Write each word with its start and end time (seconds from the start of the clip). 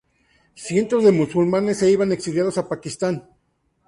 Cientos 0.67 1.03
de 1.03 1.11
musulmanes 1.11 1.77
se 1.77 1.91
iban 1.91 2.11
exiliados 2.11 2.57
a 2.57 2.67
Pakistán. 2.67 3.29